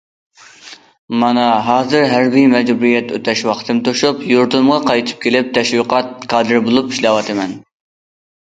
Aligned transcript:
مانا 1.23 1.41
ھازىر 1.67 2.05
ھەربىي 2.13 2.47
مەجبۇرىيەت 2.53 3.13
ئۆتەش 3.17 3.43
ۋاقتىم 3.49 3.83
توشۇپ، 3.89 4.23
يۇرتۇمغا 4.31 4.79
قايتىپ 4.89 5.23
كېلىپ 5.27 5.53
تەشۋىقات 5.59 6.11
كادىرى 6.35 6.63
بولۇپ 6.71 6.91
ئىشلەۋاتىمەن. 6.97 7.55